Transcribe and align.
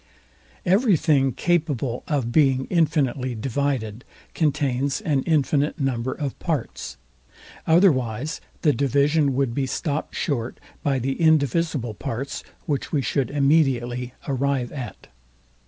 Every 0.65 0.97
thing 0.97 1.31
capable 1.33 2.03
of 2.07 2.31
being 2.31 2.65
infinitely 2.71 3.35
divided 3.35 4.03
contains 4.33 4.99
an 5.01 5.21
infinite 5.27 5.79
number 5.79 6.11
of 6.11 6.39
parts; 6.39 6.97
otherwise 7.67 8.41
the 8.63 8.73
division 8.73 9.35
would 9.35 9.53
be 9.53 9.67
stopt 9.67 10.15
short 10.15 10.59
by 10.81 10.97
the 10.97 11.21
indivisible 11.21 11.93
parts, 11.93 12.43
which 12.65 12.91
we 12.91 13.03
should 13.03 13.29
immediately 13.29 14.15
arrive 14.27 14.71
at. 14.71 15.05